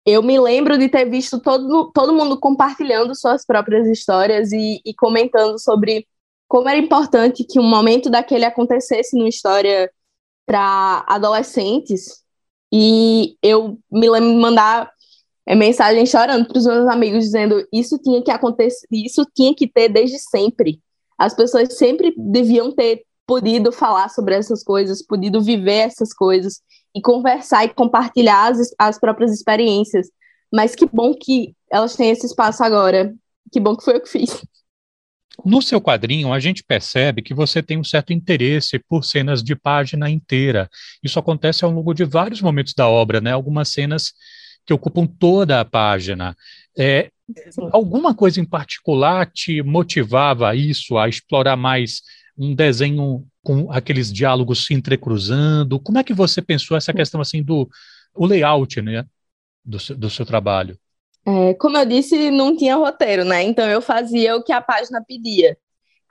Eu 0.06 0.22
me 0.22 0.38
lembro 0.38 0.76
de 0.78 0.88
ter 0.88 1.08
visto 1.08 1.40
todo, 1.40 1.90
todo 1.92 2.14
mundo 2.14 2.38
compartilhando 2.38 3.14
suas 3.14 3.44
próprias 3.44 3.86
histórias 3.88 4.52
e, 4.52 4.80
e 4.84 4.94
comentando 4.94 5.58
sobre 5.58 6.06
como 6.46 6.68
era 6.68 6.78
importante 6.78 7.44
que 7.44 7.58
um 7.58 7.68
momento 7.68 8.10
daquele 8.10 8.44
acontecesse 8.44 9.16
numa 9.16 9.28
história 9.28 9.90
para 10.46 11.04
adolescentes. 11.08 12.22
E 12.72 13.36
eu 13.42 13.78
me 13.90 14.10
lembro 14.10 14.30
de 14.30 14.36
mandar 14.36 14.90
é, 15.46 15.54
mensagem 15.54 16.04
chorando 16.04 16.48
para 16.48 16.58
os 16.58 16.66
meus 16.66 16.88
amigos 16.88 17.24
dizendo 17.24 17.66
isso 17.72 17.98
tinha 17.98 18.22
que 18.22 18.30
acontecer, 18.30 18.86
isso 18.90 19.26
tinha 19.34 19.54
que 19.54 19.66
ter 19.66 19.88
desde 19.88 20.18
sempre. 20.18 20.80
As 21.16 21.34
pessoas 21.34 21.78
sempre 21.78 22.14
deviam 22.16 22.72
ter 22.72 23.04
podido 23.26 23.72
falar 23.72 24.10
sobre 24.10 24.34
essas 24.34 24.62
coisas, 24.62 25.02
podido 25.02 25.40
viver 25.40 25.86
essas 25.86 26.12
coisas 26.12 26.60
e 26.94 27.00
conversar 27.00 27.64
e 27.64 27.68
compartilhar 27.68 28.52
as, 28.52 28.74
as 28.78 28.98
próprias 28.98 29.32
experiências. 29.32 30.08
Mas 30.52 30.74
que 30.74 30.86
bom 30.86 31.12
que 31.14 31.54
elas 31.70 31.96
têm 31.96 32.10
esse 32.10 32.26
espaço 32.26 32.62
agora. 32.62 33.12
Que 33.50 33.58
bom 33.58 33.76
que 33.76 33.84
foi 33.84 33.96
eu 33.96 34.00
que 34.00 34.08
fiz. 34.08 34.40
No 35.44 35.60
seu 35.60 35.80
quadrinho, 35.80 36.32
a 36.32 36.38
gente 36.38 36.62
percebe 36.62 37.22
que 37.22 37.34
você 37.34 37.62
tem 37.62 37.76
um 37.76 37.84
certo 37.84 38.12
interesse 38.12 38.78
por 38.78 39.04
cenas 39.04 39.42
de 39.42 39.56
página 39.56 40.08
inteira. 40.08 40.68
Isso 41.02 41.18
acontece 41.18 41.64
ao 41.64 41.70
longo 41.72 41.92
de 41.92 42.04
vários 42.04 42.40
momentos 42.40 42.74
da 42.74 42.88
obra, 42.88 43.20
né? 43.20 43.32
Algumas 43.32 43.68
cenas 43.70 44.12
que 44.64 44.72
ocupam 44.72 45.06
toda 45.06 45.60
a 45.60 45.64
página. 45.64 46.36
É, 46.78 47.10
alguma 47.72 48.14
coisa 48.14 48.40
em 48.40 48.44
particular 48.44 49.26
te 49.30 49.62
motivava 49.62 50.50
a 50.50 50.54
isso, 50.54 50.96
a 50.96 51.08
explorar 51.08 51.56
mais 51.56 52.02
um 52.38 52.54
desenho 52.54 53.26
com 53.44 53.70
aqueles 53.70 54.12
diálogos 54.12 54.64
se 54.64 54.74
entrecruzando? 54.74 55.78
Como 55.78 55.98
é 55.98 56.02
que 56.02 56.14
você 56.14 56.42
pensou 56.42 56.76
essa 56.76 56.92
questão 56.92 57.20
assim 57.20 57.42
do 57.42 57.68
o 58.16 58.26
layout, 58.26 58.80
né, 58.80 59.04
do, 59.64 59.78
do 59.96 60.10
seu 60.10 60.24
trabalho? 60.24 60.78
É, 61.26 61.54
como 61.54 61.76
eu 61.76 61.86
disse, 61.86 62.30
não 62.30 62.56
tinha 62.56 62.76
roteiro, 62.76 63.24
né? 63.24 63.42
Então 63.42 63.68
eu 63.68 63.80
fazia 63.80 64.36
o 64.36 64.42
que 64.42 64.52
a 64.52 64.60
página 64.60 65.02
pedia. 65.06 65.56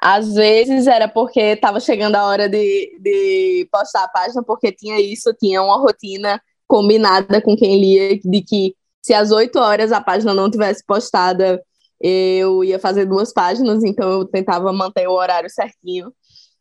Às 0.01 0.33
vezes 0.33 0.87
era 0.87 1.07
porque 1.07 1.39
estava 1.39 1.79
chegando 1.79 2.15
a 2.15 2.25
hora 2.25 2.49
de, 2.49 2.97
de 2.99 3.67
postar 3.71 4.03
a 4.03 4.07
página, 4.07 4.43
porque 4.43 4.71
tinha 4.71 4.99
isso, 4.99 5.33
tinha 5.39 5.61
uma 5.61 5.77
rotina 5.77 6.41
combinada 6.67 7.41
com 7.41 7.55
quem 7.55 7.79
lia, 7.79 8.19
de 8.19 8.41
que 8.41 8.75
se 9.01 9.13
às 9.13 9.31
8 9.31 9.57
horas 9.59 9.91
a 9.91 10.01
página 10.01 10.33
não 10.33 10.49
tivesse 10.49 10.83
postada, 10.85 11.61
eu 12.01 12.63
ia 12.63 12.79
fazer 12.79 13.05
duas 13.05 13.31
páginas, 13.31 13.83
então 13.83 14.09
eu 14.11 14.25
tentava 14.25 14.73
manter 14.73 15.07
o 15.07 15.13
horário 15.13 15.49
certinho. 15.49 16.11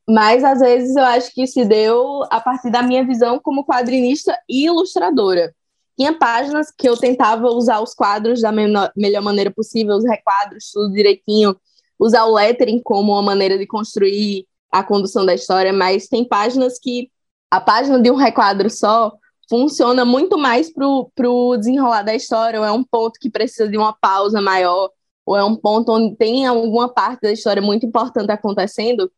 Mas 0.09 0.43
às 0.43 0.61
vezes 0.61 0.97
eu 0.97 1.05
acho 1.05 1.33
que 1.33 1.47
se 1.47 1.65
deu 1.65 2.25
a 2.31 2.41
partir 2.41 2.71
da 2.71 2.83
minha 2.83 3.07
visão 3.07 3.39
como 3.39 3.65
quadrinista 3.65 4.37
e 4.49 4.67
ilustradora. 4.67 5.55
Tinha 5.97 6.17
páginas 6.19 6.73
que 6.77 6.89
eu 6.89 6.97
tentava 6.97 7.47
usar 7.49 7.81
os 7.81 7.95
quadros 7.95 8.41
da 8.41 8.51
melhor 8.51 9.23
maneira 9.23 9.51
possível, 9.51 9.97
os 9.97 10.05
requadros, 10.05 10.71
tudo 10.73 10.93
direitinho, 10.93 11.57
usar 11.99 12.25
o 12.25 12.35
lettering 12.35 12.81
como 12.83 13.13
uma 13.13 13.23
maneira 13.23 13.57
de 13.57 13.67
construir 13.67 14.47
a 14.71 14.83
condução 14.83 15.25
da 15.25 15.35
história, 15.35 15.73
mas 15.73 16.09
tem 16.09 16.25
páginas 16.27 16.79
que 16.79 17.11
a 17.51 17.61
página 17.61 18.01
de 18.01 18.11
um 18.11 18.17
requadro 18.17 18.71
só 18.71 19.13
funciona 19.49 20.03
muito 20.05 20.39
mais 20.39 20.73
para 20.73 20.89
o 20.89 21.57
desenrolar 21.59 22.03
da 22.03 22.15
história, 22.15 22.59
ou 22.59 22.65
é 22.65 22.73
um 22.73 22.83
ponto 22.83 23.21
que 23.21 23.31
precisa 23.31 23.69
de 23.69 23.77
uma 23.77 23.93
pausa 23.93 24.41
maior, 24.41 24.91
ou 25.27 25.37
é 25.37 25.45
um 25.45 25.55
ponto 25.55 25.93
onde 25.93 26.17
tem 26.17 26.47
alguma 26.47 26.89
parte 26.89 27.21
da 27.21 27.33
história 27.33 27.61
muito 27.61 27.85
importante 27.85 28.33
acontecendo. 28.33 29.13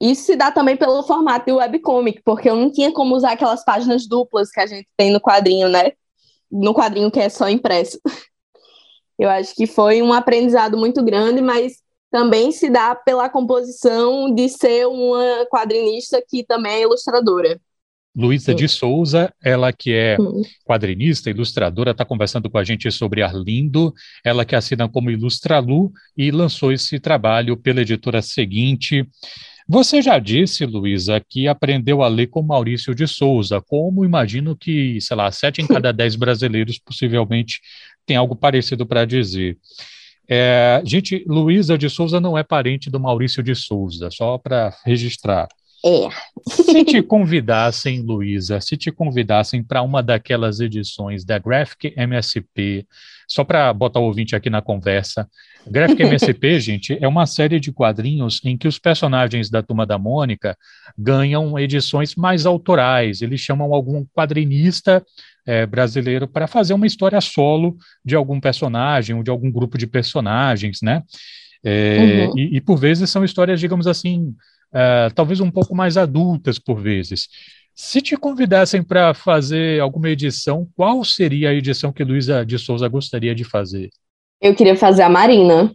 Isso 0.00 0.22
se 0.22 0.36
dá 0.36 0.50
também 0.50 0.76
pelo 0.76 1.02
formato 1.02 1.46
de 1.46 1.52
webcomic, 1.52 2.22
porque 2.24 2.48
eu 2.48 2.56
não 2.56 2.70
tinha 2.70 2.90
como 2.92 3.14
usar 3.14 3.32
aquelas 3.32 3.64
páginas 3.64 4.06
duplas 4.06 4.50
que 4.50 4.60
a 4.60 4.66
gente 4.66 4.88
tem 4.96 5.10
no 5.10 5.20
quadrinho, 5.20 5.68
né? 5.68 5.92
No 6.50 6.72
quadrinho 6.72 7.10
que 7.10 7.20
é 7.20 7.28
só 7.28 7.48
impresso. 7.48 8.00
Eu 9.18 9.28
acho 9.28 9.54
que 9.54 9.66
foi 9.66 10.00
um 10.00 10.14
aprendizado 10.14 10.78
muito 10.78 11.04
grande, 11.04 11.42
mas 11.42 11.74
também 12.10 12.50
se 12.50 12.70
dá 12.70 12.94
pela 12.94 13.28
composição 13.28 14.34
de 14.34 14.48
ser 14.48 14.86
uma 14.86 15.46
quadrinista 15.52 16.22
que 16.26 16.42
também 16.42 16.72
é 16.72 16.82
ilustradora. 16.82 17.60
Luísa 18.16 18.52
de 18.52 18.66
Souza, 18.66 19.32
ela 19.42 19.72
que 19.72 19.92
é 19.92 20.16
quadrinista, 20.64 21.30
ilustradora, 21.30 21.92
está 21.92 22.04
conversando 22.04 22.50
com 22.50 22.58
a 22.58 22.64
gente 22.64 22.90
sobre 22.90 23.22
Arlindo, 23.22 23.94
ela 24.24 24.44
que 24.44 24.56
assina 24.56 24.88
como 24.88 25.10
Ilustralu 25.10 25.92
e 26.16 26.30
lançou 26.30 26.72
esse 26.72 26.98
trabalho 26.98 27.56
pela 27.56 27.82
editora 27.82 28.20
seguinte. 28.20 29.08
Você 29.68 30.02
já 30.02 30.18
disse, 30.18 30.66
Luísa, 30.66 31.20
que 31.20 31.46
aprendeu 31.46 32.02
a 32.02 32.08
ler 32.08 32.26
com 32.26 32.42
Maurício 32.42 32.94
de 32.94 33.06
Souza, 33.06 33.60
como 33.60 34.04
imagino 34.04 34.56
que, 34.56 35.00
sei 35.00 35.16
lá, 35.16 35.30
sete 35.30 35.62
em 35.62 35.66
cada 35.66 35.92
dez 35.92 36.16
brasileiros 36.16 36.78
possivelmente 36.78 37.60
tem 38.04 38.16
algo 38.16 38.34
parecido 38.34 38.86
para 38.86 39.04
dizer. 39.04 39.56
É, 40.28 40.80
gente, 40.84 41.24
Luísa 41.26 41.76
de 41.76 41.90
Souza 41.90 42.20
não 42.20 42.38
é 42.38 42.42
parente 42.42 42.88
do 42.88 43.00
Maurício 43.00 43.42
de 43.42 43.54
Souza, 43.54 44.10
só 44.10 44.38
para 44.38 44.74
registrar. 44.84 45.48
É. 45.84 46.08
Se 46.50 46.84
te 46.84 47.02
convidassem, 47.02 48.02
Luísa, 48.02 48.60
se 48.60 48.76
te 48.76 48.90
convidassem 48.92 49.62
para 49.62 49.82
uma 49.82 50.02
daquelas 50.02 50.60
edições 50.60 51.24
da 51.24 51.38
Graphic 51.38 51.94
MSP, 51.96 52.86
só 53.26 53.44
para 53.44 53.72
botar 53.72 54.00
o 54.00 54.04
ouvinte 54.04 54.36
aqui 54.36 54.50
na 54.50 54.60
conversa, 54.60 55.28
Graphic 55.66 56.02
MSP, 56.02 56.60
gente, 56.60 56.98
é 57.00 57.08
uma 57.08 57.26
série 57.26 57.58
de 57.58 57.72
quadrinhos 57.72 58.40
em 58.44 58.58
que 58.58 58.68
os 58.68 58.78
personagens 58.78 59.48
da 59.48 59.62
Turma 59.62 59.86
da 59.86 59.98
Mônica 59.98 60.56
ganham 60.98 61.58
edições 61.58 62.14
mais 62.14 62.44
autorais. 62.44 63.22
Eles 63.22 63.40
chamam 63.40 63.72
algum 63.72 64.04
quadrinista 64.14 65.04
é, 65.46 65.64
brasileiro 65.64 66.28
para 66.28 66.46
fazer 66.46 66.74
uma 66.74 66.86
história 66.86 67.20
solo 67.20 67.76
de 68.04 68.14
algum 68.14 68.38
personagem 68.38 69.16
ou 69.16 69.22
de 69.22 69.30
algum 69.30 69.50
grupo 69.50 69.78
de 69.78 69.86
personagens, 69.86 70.80
né? 70.82 71.02
É, 71.62 72.26
uhum. 72.26 72.38
e, 72.38 72.56
e 72.56 72.60
por 72.60 72.76
vezes 72.76 73.10
são 73.10 73.22
histórias, 73.22 73.60
digamos 73.60 73.86
assim, 73.86 74.34
uh, 74.72 75.12
talvez 75.14 75.40
um 75.40 75.50
pouco 75.50 75.74
mais 75.74 75.96
adultas 75.96 76.58
por 76.58 76.80
vezes. 76.80 77.28
Se 77.74 78.02
te 78.02 78.16
convidassem 78.16 78.82
para 78.82 79.14
fazer 79.14 79.80
alguma 79.80 80.10
edição, 80.10 80.68
qual 80.76 81.04
seria 81.04 81.50
a 81.50 81.54
edição 81.54 81.92
que 81.92 82.04
Luísa 82.04 82.44
de 82.44 82.58
Souza 82.58 82.86
gostaria 82.88 83.34
de 83.34 83.44
fazer? 83.44 83.90
Eu 84.40 84.54
queria 84.54 84.76
fazer 84.76 85.02
a 85.02 85.08
Marina. 85.08 85.72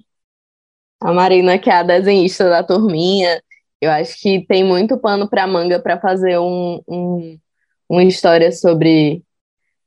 A 1.02 1.14
Marina, 1.14 1.58
que 1.58 1.70
é 1.70 1.74
a 1.74 1.84
desenhista 1.84 2.50
da 2.50 2.64
turminha. 2.64 3.42
Eu 3.82 3.92
acho 3.92 4.20
que 4.20 4.46
tem 4.48 4.64
muito 4.64 4.98
pano 4.98 5.30
para 5.30 5.48
manga 5.48 5.80
para 5.80 6.00
fazer 6.00 6.38
um, 6.40 6.82
um, 6.88 7.40
uma 7.90 8.04
história 8.04 8.52
sobre 8.52 9.24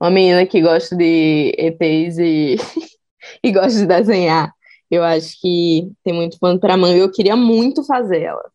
uma 0.00 0.10
menina 0.10 0.46
que 0.46 0.60
gosta 0.60 0.96
de 0.96 1.54
ETs 1.56 2.18
e, 2.18 2.56
e 3.42 3.52
gosta 3.52 3.78
de 3.80 3.86
desenhar. 3.86 4.52
Eu 4.90 5.04
acho 5.04 5.40
que 5.40 5.90
tem 6.02 6.14
muito 6.14 6.38
pano 6.38 6.58
para 6.58 6.76
manga. 6.76 6.96
Eu 6.96 7.10
queria 7.10 7.36
muito 7.36 7.84
fazer 7.84 8.22
ela. 8.22 8.50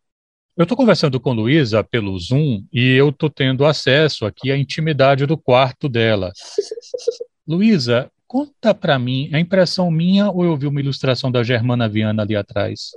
Eu 0.55 0.63
estou 0.63 0.77
conversando 0.77 1.19
com 1.19 1.33
Luísa 1.33 1.83
pelo 1.83 2.17
Zoom 2.19 2.63
e 2.71 2.91
eu 2.95 3.09
estou 3.09 3.27
tendo 3.27 3.65
acesso 3.65 4.23
aqui 4.23 4.51
à 4.51 4.57
intimidade 4.57 5.25
do 5.25 5.35
quarto 5.35 5.89
dela. 5.89 6.31
Luísa, 7.47 8.11
conta 8.27 8.71
para 8.71 8.99
mim, 8.99 9.31
é 9.33 9.39
impressão 9.39 9.89
minha 9.89 10.29
ou 10.29 10.45
eu 10.45 10.55
vi 10.55 10.67
uma 10.67 10.79
ilustração 10.79 11.31
da 11.31 11.41
Germana 11.41 11.89
Viana 11.89 12.21
ali 12.21 12.35
atrás? 12.35 12.91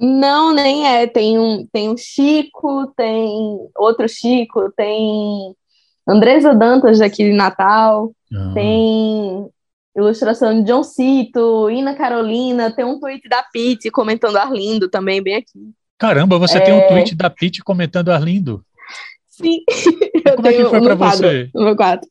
Não, 0.00 0.54
nem 0.54 0.86
é. 0.86 1.06
Tem 1.06 1.38
um, 1.38 1.66
tem 1.70 1.90
um 1.90 1.96
Chico, 1.96 2.90
tem 2.96 3.28
outro 3.76 4.08
Chico, 4.08 4.72
tem 4.74 5.54
Andresa 6.08 6.54
Dantas 6.54 7.00
daqui 7.00 7.24
de 7.24 7.34
Natal, 7.34 8.12
ah. 8.32 8.52
tem 8.54 9.46
ilustração 9.94 10.54
de 10.54 10.66
John 10.66 10.82
Cito, 10.82 11.68
Ina 11.68 11.94
Carolina, 11.94 12.70
tem 12.70 12.84
um 12.86 12.98
tweet 12.98 13.28
da 13.28 13.42
Pete 13.42 13.90
comentando 13.90 14.38
Arlindo 14.38 14.88
também, 14.88 15.22
bem 15.22 15.34
aqui. 15.34 15.74
Caramba, 15.98 16.38
você 16.38 16.58
é... 16.58 16.60
tem 16.60 16.74
um 16.74 16.78
é. 16.78 16.88
tweet 16.88 17.14
da 17.14 17.30
Pete 17.30 17.62
comentando 17.62 18.10
Arlindo? 18.10 18.64
Sim. 19.28 19.62
Como 20.36 20.46
é 20.46 20.52
que 20.52 20.64
foi 20.64 20.80
para 20.80 20.94
você? 20.94 21.50
No 21.54 21.64
meu 21.64 21.76
quadro. 21.76 22.08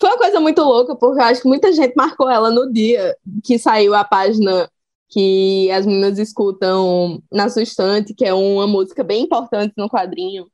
Foi 0.00 0.10
uma 0.10 0.18
coisa 0.18 0.40
muito 0.40 0.62
louca, 0.62 0.96
porque 0.96 1.20
eu 1.20 1.24
acho 1.24 1.42
que 1.42 1.48
muita 1.48 1.72
gente 1.72 1.94
marcou 1.94 2.30
ela 2.30 2.50
no 2.50 2.72
dia 2.72 3.14
que 3.44 3.58
saiu 3.58 3.94
a 3.94 4.04
página 4.04 4.68
que 5.10 5.70
as 5.70 5.84
meninas 5.84 6.18
escutam 6.18 7.22
na 7.30 7.48
sua 7.50 7.62
estante, 7.62 8.14
que 8.14 8.24
é 8.24 8.32
uma 8.32 8.66
música 8.66 9.04
bem 9.04 9.24
importante 9.24 9.74
no 9.76 9.88
quadrinho. 9.88 10.46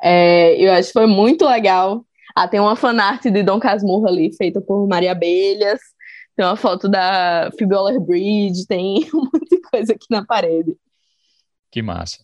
É, 0.00 0.54
eu 0.56 0.72
acho 0.72 0.88
que 0.88 0.92
foi 0.92 1.06
muito 1.06 1.44
legal. 1.44 2.04
Ah, 2.34 2.46
tem 2.46 2.60
uma 2.60 2.76
fanart 2.76 3.22
de 3.24 3.42
Dom 3.42 3.58
Casmurro 3.58 4.06
ali, 4.06 4.32
feita 4.36 4.60
por 4.60 4.86
Maria 4.86 5.10
Abelhas. 5.10 5.80
Tem 6.36 6.46
uma 6.46 6.56
foto 6.56 6.88
da 6.88 7.50
Phoebe 7.58 7.74
Waller-Bridge, 7.74 8.66
tem 8.66 9.08
um 9.12 9.24
monte 9.24 9.50
de 9.50 9.60
coisa 9.60 9.92
aqui 9.92 10.06
na 10.08 10.24
parede. 10.24 10.76
Que 11.70 11.82
massa. 11.82 12.18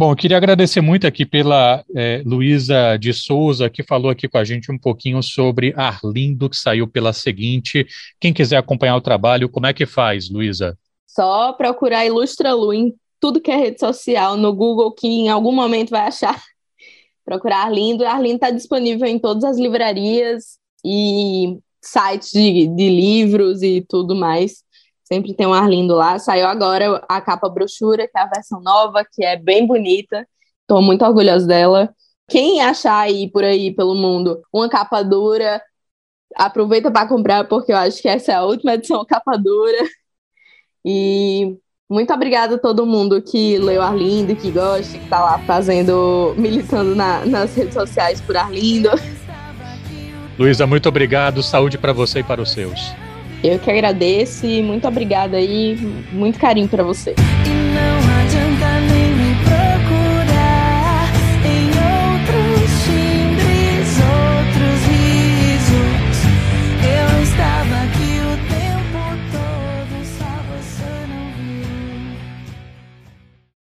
Bom, 0.00 0.12
eu 0.12 0.16
queria 0.16 0.38
agradecer 0.38 0.80
muito 0.80 1.06
aqui 1.06 1.26
pela 1.26 1.84
é, 1.94 2.22
Luísa 2.24 2.96
de 2.96 3.12
Souza, 3.12 3.68
que 3.68 3.82
falou 3.82 4.10
aqui 4.10 4.26
com 4.26 4.38
a 4.38 4.44
gente 4.44 4.72
um 4.72 4.78
pouquinho 4.78 5.22
sobre 5.22 5.74
Arlindo, 5.76 6.48
que 6.48 6.56
saiu 6.56 6.88
pela 6.88 7.12
seguinte. 7.12 7.86
Quem 8.18 8.32
quiser 8.32 8.56
acompanhar 8.56 8.96
o 8.96 9.02
trabalho, 9.02 9.50
como 9.50 9.66
é 9.66 9.74
que 9.74 9.84
faz, 9.84 10.30
Luísa? 10.30 10.78
Só 11.06 11.52
procurar 11.52 12.06
Ilustra 12.06 12.54
Lu 12.54 12.72
em 12.72 12.94
tudo 13.20 13.42
que 13.42 13.50
é 13.50 13.56
rede 13.56 13.78
social, 13.78 14.38
no 14.38 14.54
Google, 14.54 14.90
que 14.92 15.06
em 15.06 15.28
algum 15.28 15.52
momento 15.52 15.90
vai 15.90 16.06
achar. 16.06 16.40
Procurar 17.22 17.66
Arlindo. 17.66 18.06
Arlindo 18.06 18.36
está 18.36 18.50
disponível 18.50 19.06
em 19.06 19.18
todas 19.18 19.44
as 19.44 19.58
livrarias 19.58 20.58
e 20.82 21.58
sites 21.82 22.30
de, 22.32 22.66
de 22.68 22.88
livros 22.88 23.60
e 23.60 23.84
tudo 23.86 24.16
mais. 24.16 24.64
Sempre 25.12 25.34
tem 25.34 25.46
um 25.46 25.52
Arlindo 25.52 25.94
lá. 25.94 26.18
Saiu 26.18 26.46
agora 26.46 27.04
a 27.08 27.20
capa 27.20 27.48
brochura, 27.48 28.06
que 28.06 28.16
é 28.16 28.20
a 28.20 28.26
versão 28.26 28.60
nova, 28.60 29.04
que 29.04 29.24
é 29.24 29.36
bem 29.36 29.66
bonita. 29.66 30.26
Estou 30.62 30.80
muito 30.80 31.04
orgulhosa 31.04 31.46
dela. 31.46 31.92
Quem 32.28 32.62
achar 32.62 33.00
aí 33.00 33.28
por 33.28 33.42
aí 33.42 33.74
pelo 33.74 33.94
mundo 33.96 34.40
uma 34.52 34.68
capa 34.68 35.02
dura, 35.02 35.60
aproveita 36.36 36.92
para 36.92 37.08
comprar, 37.08 37.44
porque 37.48 37.72
eu 37.72 37.76
acho 37.76 38.00
que 38.00 38.08
essa 38.08 38.30
é 38.30 38.34
a 38.36 38.44
última 38.44 38.74
edição 38.74 39.04
capa 39.04 39.36
dura. 39.36 39.78
E 40.84 41.56
muito 41.90 42.12
obrigada 42.12 42.54
a 42.54 42.58
todo 42.58 42.86
mundo 42.86 43.20
que 43.20 43.58
leu 43.58 43.82
Arlindo, 43.82 44.36
que 44.36 44.52
gosta, 44.52 44.96
que 44.96 45.04
está 45.04 45.20
lá 45.20 45.38
fazendo, 45.40 46.34
militando 46.38 46.94
na, 46.94 47.26
nas 47.26 47.52
redes 47.56 47.74
sociais 47.74 48.20
por 48.20 48.36
Arlindo. 48.36 48.90
Luísa, 50.38 50.68
muito 50.68 50.88
obrigado. 50.88 51.42
Saúde 51.42 51.76
para 51.76 51.92
você 51.92 52.20
e 52.20 52.22
para 52.24 52.40
os 52.40 52.52
seus. 52.52 52.94
Eu 53.42 53.58
que 53.58 53.70
agradeço 53.70 54.46
e 54.46 54.62
muito 54.62 54.86
obrigada 54.86 55.36
aí, 55.36 55.76
muito 56.12 56.38
carinho 56.38 56.68
para 56.68 56.82
você. 56.82 57.14